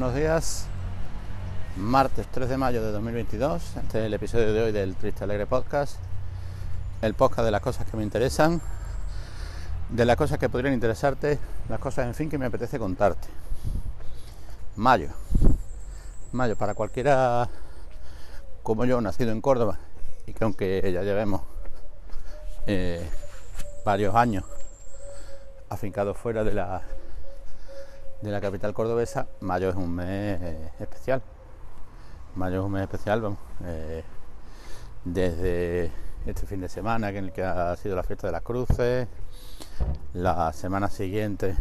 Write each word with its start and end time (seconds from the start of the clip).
buenos 0.00 0.16
días. 0.16 0.64
Martes 1.76 2.26
3 2.30 2.48
de 2.48 2.56
mayo 2.56 2.82
de 2.82 2.90
2022. 2.90 3.76
Este 3.76 3.98
es 3.98 4.06
el 4.06 4.14
episodio 4.14 4.50
de 4.54 4.62
hoy 4.62 4.72
del 4.72 4.94
Triste 4.96 5.24
Alegre 5.24 5.44
Podcast. 5.44 5.98
El 7.02 7.12
podcast 7.12 7.44
de 7.44 7.50
las 7.50 7.60
cosas 7.60 7.84
que 7.84 7.98
me 7.98 8.02
interesan, 8.02 8.62
de 9.90 10.06
las 10.06 10.16
cosas 10.16 10.38
que 10.38 10.48
podrían 10.48 10.72
interesarte, 10.72 11.38
las 11.68 11.78
cosas, 11.80 12.06
en 12.06 12.14
fin, 12.14 12.30
que 12.30 12.38
me 12.38 12.46
apetece 12.46 12.78
contarte. 12.78 13.28
Mayo. 14.76 15.10
Mayo, 16.32 16.56
para 16.56 16.72
cualquiera 16.72 17.50
como 18.62 18.86
yo, 18.86 19.02
nacido 19.02 19.32
en 19.32 19.42
Córdoba, 19.42 19.80
y 20.26 20.32
que 20.32 20.44
aunque 20.44 20.90
ya 20.90 21.02
llevemos 21.02 21.42
eh, 22.66 23.06
varios 23.84 24.14
años 24.14 24.44
afincados 25.68 26.16
fuera 26.16 26.42
de 26.42 26.54
la 26.54 26.80
de 28.20 28.30
la 28.30 28.40
capital 28.40 28.74
cordobesa, 28.74 29.28
mayo 29.40 29.70
es 29.70 29.76
un 29.76 29.94
mes 29.94 30.40
eh, 30.42 30.70
especial. 30.78 31.22
Mayo 32.36 32.60
es 32.60 32.66
un 32.66 32.72
mes 32.72 32.82
especial, 32.82 33.20
vamos, 33.22 33.38
eh, 33.64 34.04
desde 35.04 35.90
este 36.26 36.46
fin 36.46 36.60
de 36.60 36.68
semana 36.68 37.08
en 37.08 37.16
el 37.16 37.32
que 37.32 37.42
ha 37.42 37.74
sido 37.76 37.96
la 37.96 38.02
fiesta 38.02 38.26
de 38.26 38.32
las 38.32 38.42
cruces, 38.42 39.08
la 40.12 40.52
semana 40.52 40.90
siguiente 40.90 41.56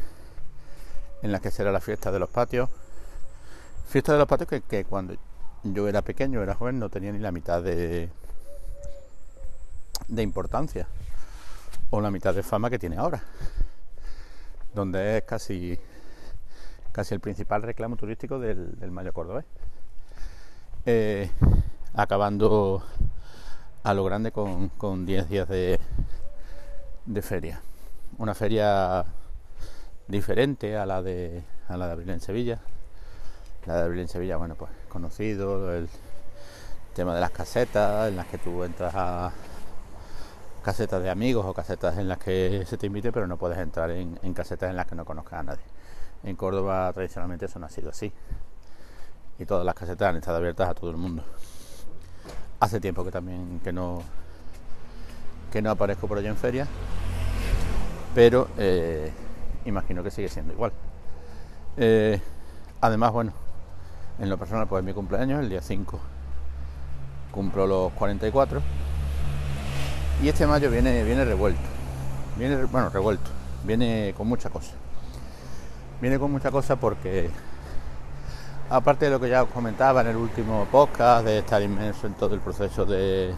en 1.21 1.31
la 1.31 1.39
que 1.39 1.49
será 1.49 1.71
la 1.71 1.79
fiesta 1.79 2.11
de 2.11 2.19
los 2.19 2.29
patios. 2.29 2.69
Fiesta 3.87 4.11
de 4.11 4.19
los 4.19 4.27
patios 4.27 4.49
que, 4.49 4.61
que 4.61 4.85
cuando 4.85 5.15
yo 5.63 5.87
era 5.87 6.01
pequeño, 6.01 6.43
era 6.43 6.55
joven, 6.55 6.77
no 6.77 6.89
tenía 6.89 7.11
ni 7.11 7.19
la 7.19 7.31
mitad 7.31 7.63
de, 7.63 8.09
de 10.07 10.21
importancia 10.21 10.87
o 11.89 12.01
la 12.01 12.11
mitad 12.11 12.35
de 12.35 12.43
fama 12.43 12.69
que 12.69 12.77
tiene 12.77 12.97
ahora, 12.97 13.23
donde 14.73 15.17
es 15.17 15.23
casi 15.23 15.79
casi 16.91 17.13
el 17.13 17.19
principal 17.19 17.61
reclamo 17.61 17.95
turístico 17.95 18.39
del, 18.39 18.91
Mayo 18.91 19.13
Cordobés. 19.13 19.45
Eh, 20.85 21.29
acabando 21.93 22.83
a 23.83 23.93
lo 23.93 24.03
grande 24.03 24.31
con 24.31 25.05
10 25.05 25.29
días 25.29 25.47
de, 25.47 25.79
de, 27.05 27.21
feria. 27.21 27.61
Una 28.17 28.33
feria 28.33 29.05
diferente 30.07 30.77
a 30.77 30.85
la 30.85 31.01
de 31.01 31.43
a 31.67 31.77
la 31.77 31.87
de 31.87 31.91
abril 31.93 32.09
en 32.09 32.19
Sevilla. 32.19 32.59
La 33.65 33.75
de 33.77 33.81
abril 33.83 34.01
en 34.01 34.07
Sevilla, 34.07 34.37
bueno, 34.37 34.55
pues 34.55 34.71
conocido, 34.89 35.75
el 35.75 35.87
tema 36.95 37.13
de 37.13 37.21
las 37.21 37.31
casetas 37.31 38.09
en 38.09 38.15
las 38.15 38.27
que 38.27 38.37
tú 38.37 38.63
entras 38.63 38.93
a 38.95 39.31
casetas 40.63 41.01
de 41.01 41.09
amigos 41.09 41.45
o 41.45 41.53
casetas 41.53 41.97
en 41.97 42.07
las 42.07 42.17
que 42.17 42.63
se 42.65 42.77
te 42.77 42.87
invite, 42.87 43.11
pero 43.11 43.27
no 43.27 43.37
puedes 43.37 43.57
entrar 43.57 43.91
en, 43.91 44.19
en 44.23 44.33
casetas 44.33 44.69
en 44.69 44.75
las 44.75 44.87
que 44.87 44.95
no 44.95 45.05
conozcas 45.05 45.39
a 45.39 45.43
nadie. 45.43 45.63
En 46.23 46.35
Córdoba 46.35 46.91
tradicionalmente 46.93 47.45
eso 47.45 47.59
no 47.59 47.65
ha 47.65 47.69
sido 47.69 47.89
así. 47.89 48.11
Y 49.37 49.45
todas 49.45 49.65
las 49.65 49.73
casetas 49.73 50.09
han 50.09 50.17
estado 50.17 50.37
abiertas 50.37 50.69
a 50.69 50.73
todo 50.73 50.89
el 50.91 50.97
mundo. 50.97 51.23
Hace 52.59 52.79
tiempo 52.79 53.05
que 53.05 53.11
también 53.11 53.61
que 53.63 53.71
no 53.71 54.01
que 55.51 55.61
no 55.61 55.71
aparezco 55.71 56.07
por 56.07 56.17
allá 56.17 56.29
en 56.29 56.37
feria, 56.37 56.67
pero 58.13 58.47
eh, 58.57 59.11
imagino 59.65 60.03
que 60.03 60.11
sigue 60.11 60.29
siendo 60.29 60.53
igual. 60.53 60.71
Eh, 61.77 62.21
además, 62.81 63.11
bueno, 63.11 63.33
en 64.19 64.29
lo 64.29 64.37
personal, 64.37 64.67
pues 64.67 64.81
es 64.81 64.85
mi 64.85 64.93
cumpleaños, 64.93 65.39
el 65.39 65.49
día 65.49 65.61
5 65.61 65.99
cumplo 67.31 67.67
los 67.67 67.93
44 67.93 68.61
y 70.23 70.27
este 70.27 70.47
mayo 70.47 70.69
viene, 70.69 71.03
viene 71.03 71.23
revuelto, 71.23 71.61
viene, 72.37 72.63
bueno, 72.65 72.89
revuelto, 72.89 73.29
viene 73.63 74.13
con 74.17 74.27
mucha 74.27 74.49
cosa 74.49 74.73
viene 76.01 76.17
con 76.19 76.31
mucha 76.31 76.51
cosa 76.51 76.77
porque, 76.77 77.29
aparte 78.69 79.05
de 79.05 79.11
lo 79.11 79.19
que 79.19 79.29
ya 79.29 79.43
os 79.43 79.49
comentaba 79.49 80.01
en 80.01 80.07
el 80.07 80.17
último 80.17 80.65
podcast, 80.71 81.25
de 81.25 81.39
estar 81.39 81.61
inmenso 81.61 82.07
en 82.07 82.13
todo 82.13 82.35
el 82.35 82.41
proceso 82.41 82.85
de, 82.85 83.33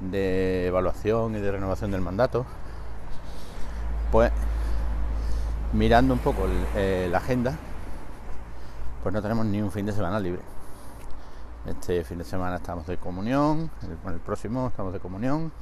de 0.00 0.66
evaluación 0.66 1.36
y 1.36 1.40
de 1.40 1.52
renovación 1.52 1.90
del 1.90 2.00
mandato, 2.00 2.46
pues 4.12 4.30
mirando 5.72 6.14
un 6.14 6.20
poco 6.20 6.42
eh, 6.76 7.08
la 7.10 7.18
agenda, 7.18 7.56
pues 9.02 9.12
no 9.12 9.20
tenemos 9.20 9.46
ni 9.46 9.60
un 9.60 9.70
fin 9.70 9.86
de 9.86 9.92
semana 9.92 10.18
libre. 10.20 10.42
Este 11.66 12.02
fin 12.04 12.18
de 12.18 12.24
semana 12.24 12.56
estamos 12.56 12.86
de 12.86 12.96
comunión, 12.96 13.70
el, 13.82 14.12
el 14.12 14.20
próximo 14.20 14.68
estamos 14.68 14.92
de 14.92 15.00
comunión, 15.00 15.52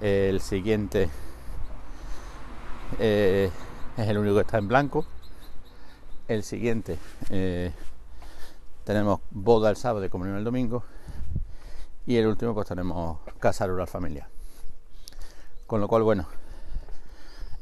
el 0.00 0.40
siguiente 0.40 1.10
eh, 2.98 3.50
es 3.96 4.08
el 4.08 4.18
único 4.18 4.34
que 4.36 4.42
está 4.42 4.58
en 4.58 4.68
blanco. 4.68 5.06
El 6.28 6.42
siguiente 6.42 6.98
eh, 7.30 7.72
tenemos 8.84 9.20
boda 9.30 9.70
el 9.70 9.76
sábado 9.76 10.04
y 10.04 10.08
comunión 10.08 10.36
el 10.36 10.44
domingo. 10.44 10.84
Y 12.06 12.16
el 12.16 12.26
último 12.26 12.54
pues 12.54 12.68
tenemos 12.68 13.18
casa 13.40 13.66
rural 13.66 13.88
familiar. 13.88 14.28
Con 15.66 15.80
lo 15.80 15.88
cual, 15.88 16.02
bueno, 16.02 16.26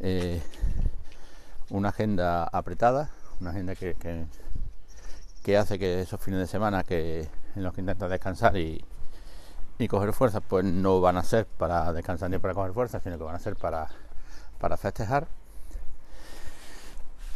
eh, 0.01 0.43
una 1.71 1.91
agenda 1.91 2.45
apretada, 2.45 3.11
una 3.41 3.51
agenda 3.51 3.75
que, 3.75 3.97
que, 5.43 5.57
hace 5.57 5.79
que 5.79 6.03
esos 6.03 6.21
fines 6.21 6.41
de 6.41 6.47
semana 6.47 6.85
que 6.85 7.29
en 7.55 7.63
los 7.63 7.73
que 7.73 7.81
intentas 7.81 8.11
descansar 8.11 8.57
y, 8.57 8.85
y 9.79 9.89
coger 9.89 10.13
fuerzas, 10.13 10.43
pues 10.47 10.65
no 10.65 11.01
van 11.01 11.17
a 11.17 11.23
ser 11.23 11.47
para 11.47 11.93
descansar 11.93 12.29
ni 12.29 12.39
para 12.39 12.53
coger 12.53 12.73
fuerzas, 12.73 13.03
sino 13.03 13.17
que 13.17 13.25
van 13.25 13.37
a 13.37 13.39
ser 13.39 13.57
para, 13.57 13.89
para 14.59 14.77
festejar 14.77 15.27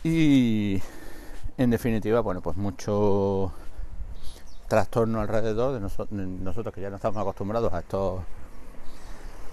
y 0.05 0.81
en 1.57 1.71
definitiva, 1.71 2.21
bueno, 2.21 2.41
pues 2.41 2.57
mucho 2.57 3.53
trastorno 4.69 5.21
alrededor 5.21 5.75
de 5.75 5.81
nosotros, 5.81 6.75
que 6.75 6.81
ya 6.81 6.91
no 6.91 6.97
estamos 6.97 7.21
acostumbrados 7.21 7.73
a 7.73 7.81
estos 7.81 8.21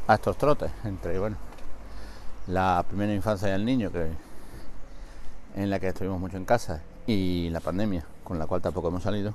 a 0.08 0.16
estos 0.16 0.38
trotes. 0.38 0.72
Entre 0.84 1.18
bueno 1.18 1.38
la 2.48 2.86
primera 2.88 3.14
infancia 3.14 3.48
del 3.48 3.66
niño 3.66 3.92
que 3.92 4.08
en 5.56 5.70
la 5.70 5.80
que 5.80 5.88
estuvimos 5.88 6.20
mucho 6.20 6.38
en 6.38 6.46
casa 6.46 6.82
y 7.08 7.50
la 7.50 7.60
pandemia 7.60 8.06
con 8.24 8.38
la 8.38 8.46
cual 8.46 8.62
tampoco 8.62 8.90
hemos 8.90 9.02
salido 9.02 9.34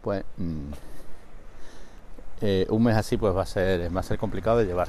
pues 0.00 0.24
mm, 0.38 0.70
eh, 2.40 2.66
un 2.70 2.82
mes 2.82 2.96
así 2.96 3.16
pues 3.16 3.36
va 3.36 3.42
a 3.42 3.46
ser 3.46 3.94
va 3.94 4.00
a 4.00 4.04
ser 4.04 4.18
complicado 4.18 4.58
de 4.58 4.66
llevar. 4.66 4.88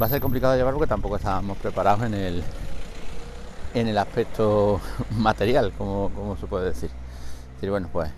Va 0.00 0.06
a 0.06 0.08
ser 0.08 0.20
complicado 0.20 0.52
de 0.52 0.58
llevar 0.58 0.74
porque 0.74 0.88
tampoco 0.88 1.16
estábamos 1.16 1.56
preparados 1.58 2.02
en 2.02 2.14
el 2.14 2.44
en 3.74 3.88
el 3.88 3.98
aspecto 3.98 4.80
material, 5.10 5.72
como, 5.76 6.36
se 6.38 6.46
puede 6.46 6.66
decir. 6.66 6.90
decir. 7.54 7.70
Bueno, 7.70 7.88
pues 7.92 8.10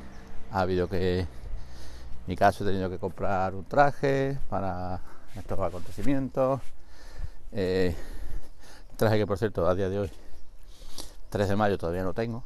ha 0.51 0.61
habido 0.61 0.89
que, 0.89 1.21
en 1.21 1.29
mi 2.27 2.37
caso 2.37 2.65
he 2.65 2.67
tenido 2.67 2.91
que 2.91 2.99
comprar 2.99 3.55
un 3.55 3.65
traje 3.65 4.39
para 4.49 5.01
estos 5.37 5.59
acontecimientos. 5.59 6.61
Eh, 7.53 7.95
traje 8.97 9.19
que 9.19 9.27
por 9.27 9.39
cierto 9.39 9.67
a 9.69 9.75
día 9.75 9.89
de 9.89 10.01
hoy, 10.01 10.11
3 11.31 11.49
de 11.49 11.57
mayo, 11.57 11.79
todavía 11.79 12.03
no 12.03 12.15
tengo. 12.15 12.43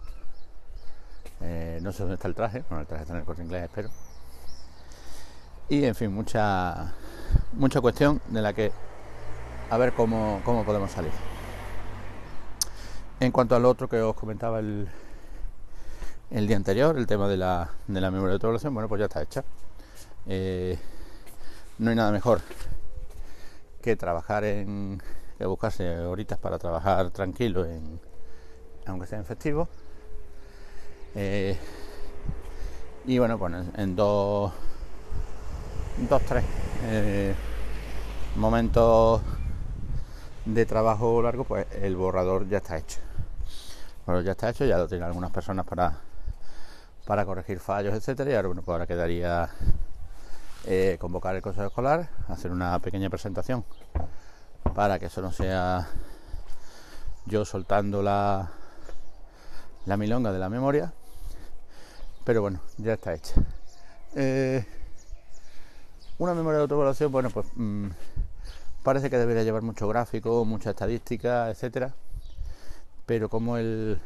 Eh, 1.40 1.78
no 1.82 1.92
sé 1.92 2.00
dónde 2.00 2.16
está 2.16 2.28
el 2.28 2.34
traje, 2.34 2.64
bueno, 2.68 2.80
el 2.80 2.86
traje 2.86 3.02
está 3.02 3.14
en 3.14 3.20
el 3.20 3.26
corte 3.26 3.42
inglés, 3.42 3.64
espero. 3.64 3.90
Y 5.68 5.84
en 5.84 5.94
fin, 5.94 6.12
mucha, 6.12 6.94
mucha 7.52 7.80
cuestión 7.80 8.20
de 8.28 8.42
la 8.42 8.52
que 8.52 8.72
a 9.70 9.76
ver 9.76 9.92
cómo, 9.92 10.40
cómo 10.44 10.64
podemos 10.64 10.90
salir. 10.90 11.12
En 13.20 13.32
cuanto 13.32 13.56
al 13.56 13.64
otro 13.64 13.88
que 13.88 14.00
os 14.00 14.14
comentaba 14.14 14.60
el, 14.60 14.86
el 16.30 16.46
día 16.46 16.56
anterior, 16.56 16.96
el 16.96 17.08
tema 17.08 17.26
de 17.26 17.36
la, 17.36 17.68
de 17.88 18.00
la 18.00 18.12
memoria 18.12 18.28
de 18.28 18.34
autoevaluación, 18.34 18.72
bueno, 18.72 18.88
pues 18.88 19.00
ya 19.00 19.06
está 19.06 19.22
hecha. 19.22 19.44
Eh, 20.26 20.78
no 21.78 21.90
hay 21.90 21.96
nada 21.96 22.12
mejor 22.12 22.40
que 23.82 23.96
trabajar 23.96 24.44
en. 24.44 25.02
que 25.36 25.46
buscarse 25.46 25.98
horitas 25.98 26.38
para 26.38 26.58
trabajar 26.58 27.10
tranquilo, 27.10 27.66
aunque 28.86 29.06
sea 29.08 29.18
en 29.18 29.24
festivo. 29.24 29.68
Eh, 31.16 31.56
y 33.04 33.18
bueno, 33.18 33.36
pues 33.36 33.52
en, 33.76 33.96
dos, 33.96 34.52
dos, 36.08 36.22
tres 36.22 36.44
eh, 36.84 37.34
momentos 38.36 39.22
de 40.44 40.66
trabajo 40.66 41.20
largo, 41.20 41.42
pues 41.42 41.66
el 41.82 41.96
borrador 41.96 42.48
ya 42.48 42.58
está 42.58 42.78
hecho. 42.78 43.07
Bueno, 44.08 44.22
ya 44.22 44.30
está 44.30 44.48
hecho, 44.48 44.64
ya 44.64 44.78
lo 44.78 44.88
tienen 44.88 45.06
algunas 45.06 45.30
personas 45.30 45.66
para, 45.66 45.92
para 47.04 47.26
corregir 47.26 47.60
fallos, 47.60 47.92
etcétera. 47.92 48.30
Y 48.30 48.34
ahora, 48.36 48.48
bueno, 48.48 48.62
pues 48.62 48.72
ahora 48.72 48.86
quedaría 48.86 49.50
eh, 50.64 50.96
convocar 50.98 51.36
el 51.36 51.42
consejo 51.42 51.66
escolar, 51.66 52.08
hacer 52.26 52.50
una 52.50 52.78
pequeña 52.78 53.10
presentación 53.10 53.66
para 54.74 54.98
que 54.98 55.04
eso 55.04 55.20
no 55.20 55.30
sea 55.30 55.90
yo 57.26 57.44
soltando 57.44 58.02
la, 58.02 58.48
la 59.84 59.98
milonga 59.98 60.32
de 60.32 60.38
la 60.38 60.48
memoria. 60.48 60.90
Pero 62.24 62.40
bueno, 62.40 62.62
ya 62.78 62.94
está 62.94 63.12
hecha. 63.12 63.34
Eh, 64.16 64.64
una 66.16 66.32
memoria 66.32 66.56
de 66.56 66.62
autoevaluación, 66.62 67.12
bueno, 67.12 67.28
pues 67.28 67.46
mm, 67.56 67.88
parece 68.82 69.10
que 69.10 69.18
debería 69.18 69.42
llevar 69.42 69.60
mucho 69.60 69.86
gráfico, 69.86 70.46
mucha 70.46 70.70
estadística, 70.70 71.50
etcétera 71.50 71.92
pero 73.08 73.30
como 73.30 73.56
el, 73.56 73.98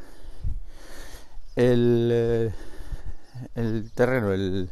el, 1.56 2.08
eh, 2.12 2.52
el 3.56 3.90
terreno, 3.90 4.32
el, 4.32 4.70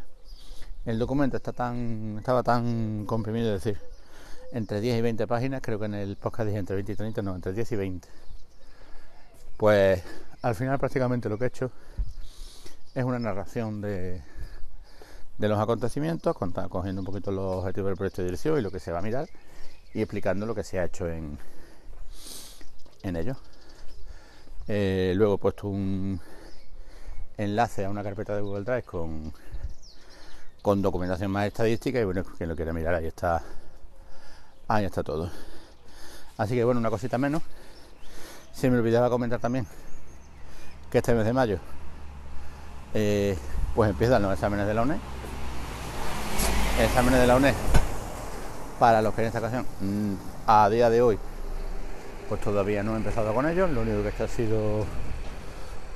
el 0.87 0.99
documento 1.01 1.37
está 1.37 1.53
tan, 1.53 2.19
estaba 2.19 2.45
tan 2.45 3.07
comprimido, 3.07 3.53
es 3.57 3.65
decir, 3.65 3.83
entre 4.53 4.81
10 4.81 5.01
y 5.01 5.03
20 5.03 5.27
páginas, 5.27 5.61
creo 5.65 5.81
que 5.81 5.87
en 5.87 5.95
el 5.95 6.17
podcast 6.17 6.47
dije 6.47 6.61
entre 6.61 6.77
20 6.77 6.93
y 6.93 6.95
30, 6.95 7.23
no, 7.23 7.35
entre 7.35 7.53
10 7.53 7.73
y 7.73 7.77
20. 7.77 8.09
Pues 9.57 10.01
al 10.43 10.55
final 10.55 10.79
prácticamente 10.79 11.29
lo 11.29 11.37
que 11.37 11.47
he 11.47 11.49
hecho 11.49 11.73
es 12.95 13.03
una 13.03 13.19
narración 13.19 13.81
de, 13.81 14.23
de 15.39 15.49
los 15.49 15.59
acontecimientos, 15.59 16.37
cogiendo 16.69 17.01
un 17.01 17.07
poquito 17.07 17.33
los 17.33 17.57
objetivos 17.57 17.89
del 17.89 17.97
proyecto 17.97 18.23
de 18.23 18.27
dirección 18.27 18.61
y 18.61 18.63
lo 18.63 18.71
que 18.71 18.79
se 18.79 18.93
va 18.93 19.01
a 19.01 19.03
mirar 19.03 19.29
y 19.93 20.03
explicando 20.03 20.47
lo 20.47 20.55
que 20.55 20.63
se 20.63 20.79
ha 20.79 20.85
hecho 20.85 21.09
en, 21.09 21.37
en 23.03 23.17
ello. 23.17 23.37
Eh, 24.73 25.15
luego 25.17 25.35
he 25.35 25.39
puesto 25.39 25.67
un 25.67 26.21
enlace 27.37 27.85
a 27.85 27.91
una 27.91 28.05
carpeta 28.05 28.37
de 28.37 28.41
Google 28.41 28.63
Drive 28.63 28.85
con, 28.85 29.33
con 30.63 30.81
documentación 30.81 31.29
más 31.33 31.49
estadística 31.49 31.99
y 31.99 32.05
bueno, 32.05 32.23
quien 32.23 32.49
lo 32.49 32.55
quiera 32.55 32.73
mirar 32.73 32.95
ahí 32.95 33.07
está 33.07 33.43
ahí 34.69 34.85
está 34.85 35.03
todo. 35.03 35.29
Así 36.37 36.55
que 36.55 36.63
bueno, 36.63 36.79
una 36.79 36.89
cosita 36.89 37.19
menos. 37.19 37.43
Se 38.53 38.71
me 38.71 38.79
olvidaba 38.79 39.11
comentar 39.11 39.41
también 39.41 39.67
que 40.89 40.99
este 40.99 41.15
mes 41.15 41.25
de 41.25 41.33
mayo 41.33 41.59
eh, 42.95 43.37
pues 43.75 43.91
empiezan 43.91 44.23
los 44.23 44.33
exámenes 44.33 44.69
de 44.69 44.75
la 44.75 44.83
UNED. 44.83 44.99
Exámenes 46.81 47.19
de 47.19 47.27
la 47.27 47.35
UNED 47.35 47.55
para 48.79 49.03
los 49.03 49.15
que 49.15 49.23
en 49.23 49.27
esta 49.27 49.41
ocasión 49.41 49.67
mm, 49.81 50.15
a 50.47 50.69
día 50.69 50.89
de 50.91 51.03
hoy 51.03 51.19
pues 52.31 52.41
todavía 52.43 52.85
no 52.85 52.95
he 52.95 52.97
empezado 52.97 53.35
con 53.35 53.45
ellos, 53.49 53.69
lo 53.71 53.81
único 53.81 54.03
que 54.03 54.09
he 54.09 54.11
hecho 54.13 54.23
ha 54.23 54.29
sido 54.29 54.87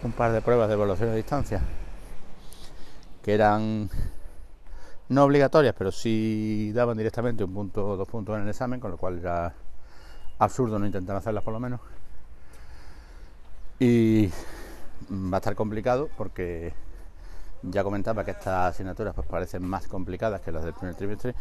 un 0.02 0.10
par 0.10 0.32
de 0.32 0.42
pruebas 0.42 0.66
de 0.66 0.74
evaluación 0.74 1.10
a 1.10 1.14
distancia 1.14 1.62
que 3.22 3.34
eran 3.34 3.88
no 5.10 5.22
obligatorias, 5.22 5.76
pero 5.78 5.92
sí 5.92 6.72
daban 6.74 6.98
directamente 6.98 7.44
un 7.44 7.54
punto 7.54 7.90
o 7.90 7.96
dos 7.96 8.08
puntos 8.08 8.34
en 8.36 8.42
el 8.42 8.48
examen, 8.48 8.80
con 8.80 8.90
lo 8.90 8.96
cual 8.96 9.20
era 9.20 9.54
absurdo 10.40 10.76
no 10.76 10.86
intentar 10.86 11.14
hacerlas 11.14 11.44
por 11.44 11.52
lo 11.52 11.60
menos. 11.60 11.80
Y 13.78 14.26
va 15.08 15.36
a 15.36 15.38
estar 15.38 15.54
complicado 15.54 16.10
porque 16.16 16.74
ya 17.62 17.84
comentaba 17.84 18.24
que 18.24 18.32
estas 18.32 18.74
asignaturas 18.74 19.14
pues 19.14 19.28
parecen 19.28 19.64
más 19.64 19.86
complicadas 19.86 20.40
que 20.40 20.50
las 20.50 20.64
del 20.64 20.74
primer 20.74 20.96
trimestre, 20.96 21.36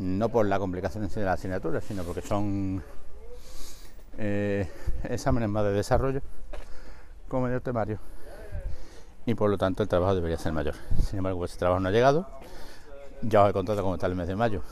no 0.00 0.30
por 0.30 0.46
la 0.46 0.58
complicación 0.58 1.04
en 1.04 1.10
sí 1.10 1.20
de 1.20 1.26
las 1.26 1.38
asignaturas, 1.38 1.84
sino 1.84 2.02
porque 2.02 2.22
son 2.22 2.82
eh, 4.18 4.68
exámenes 5.04 5.48
más 5.48 5.64
de 5.64 5.72
desarrollo 5.72 6.20
como 7.28 7.44
mayor 7.44 7.60
temario 7.60 7.98
y 9.24 9.34
por 9.34 9.50
lo 9.50 9.58
tanto 9.58 9.82
el 9.82 9.88
trabajo 9.88 10.14
debería 10.14 10.38
ser 10.38 10.52
mayor. 10.52 10.74
Sin 11.08 11.18
embargo, 11.18 11.44
ese 11.44 11.56
trabajo 11.56 11.80
no 11.80 11.88
ha 11.88 11.92
llegado. 11.92 12.26
Ya 13.22 13.42
os 13.44 13.50
he 13.50 13.52
contado 13.52 13.80
cómo 13.82 13.94
está 13.94 14.06
el 14.06 14.16
mes 14.16 14.26
de 14.26 14.34
mayo. 14.34 14.62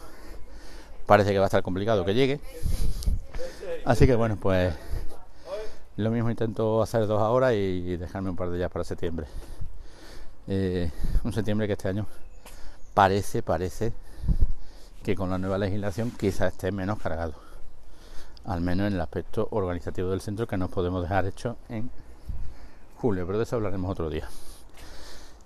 Parece 1.07 1.33
que 1.33 1.39
va 1.39 1.45
a 1.45 1.47
estar 1.47 1.63
complicado 1.63 2.05
que 2.05 2.15
llegue. 2.15 2.41
Así 3.85 4.07
que 4.07 4.15
bueno, 4.17 4.37
pues 4.37 4.75
lo 5.97 6.11
mismo 6.11 6.31
intento 6.31 6.83
hacer 6.83 7.07
dos 7.07 7.21
ahora 7.21 7.55
y 7.55 7.97
dejarme 7.97 8.31
un 8.31 8.37
par 8.37 8.51
de 8.51 8.59
días 8.59 8.71
para 8.71 8.85
septiembre. 8.85 9.27
Eh, 10.53 10.91
un 11.23 11.33
septiembre 11.33 11.69
que 11.69 11.75
este 11.75 11.89
año 11.89 12.07
parece, 12.93 13.41
parece 13.41 13.93
que 15.05 15.15
con 15.15 15.31
la 15.31 15.39
nueva 15.39 15.59
legislación 15.59 16.11
quizás 16.11 16.53
esté 16.53 16.73
menos 16.73 16.99
cargado. 16.99 17.35
Al 18.51 18.63
menos 18.63 18.89
en 18.89 18.95
el 18.95 19.01
aspecto 19.01 19.47
organizativo 19.53 20.11
del 20.11 20.21
centro 20.21 20.49
que 20.49 20.57
nos 20.57 20.71
podemos 20.71 21.01
dejar 21.03 21.25
hecho 21.25 21.57
en 21.69 21.89
julio, 22.97 23.25
pero 23.25 23.39
de 23.39 23.45
eso 23.45 23.55
hablaremos 23.55 23.89
otro 23.89 24.11
día. 24.11 24.29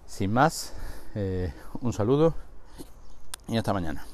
Sin 0.06 0.32
más, 0.32 0.72
eh, 1.14 1.52
un 1.82 1.92
saludo 1.92 2.32
y 3.46 3.58
hasta 3.58 3.74
mañana. 3.74 4.06